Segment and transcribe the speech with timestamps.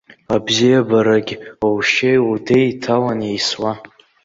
[0.35, 1.33] Абзиабарагь,
[1.75, 3.73] лшьеи лдеи иҭалан еисуа.